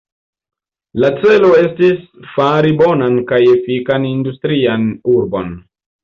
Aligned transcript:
La 1.01 1.09
celo 1.17 1.49
estis 1.57 1.99
fari 2.29 2.73
bonan 2.79 3.19
kaj 3.33 3.39
efikan 3.51 4.07
industrian 4.13 4.89
urbon. 5.17 5.53